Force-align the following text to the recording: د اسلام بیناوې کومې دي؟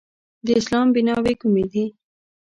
د 0.45 0.47
اسلام 0.59 0.87
بیناوې 0.95 1.33
کومې 1.41 1.65
دي؟ 1.71 1.85